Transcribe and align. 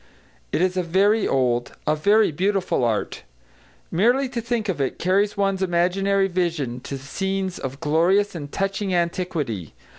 It 0.51 0.63
is 0.63 0.77
a 0.77 0.81
very 0.81 1.27
old, 1.27 1.73
a 1.85 1.95
very 1.95 2.31
beautiful 2.31 2.83
art. 2.83 3.21
Merely 3.91 4.27
to 4.29 4.41
think 4.41 4.67
of 4.67 4.81
it 4.81 4.97
carries 4.97 5.37
one's 5.37 5.61
imaginary 5.61 6.27
vision 6.27 6.79
to 6.79 6.97
scenes 6.97 7.59
of 7.59 7.79
glorious 7.79 8.33
and 8.33 8.51
touching 8.51 8.95
antiquity. 8.95 9.75